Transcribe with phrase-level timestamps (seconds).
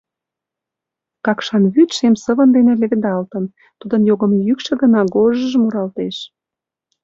[1.25, 3.45] Какшан вӱд шем сывын дене леведалтын,
[3.79, 6.17] тудын йогымо йӱкшӧ гына гож-ж-ж муралтеш.